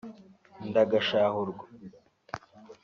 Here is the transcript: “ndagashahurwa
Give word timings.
“ndagashahurwa 0.69 1.65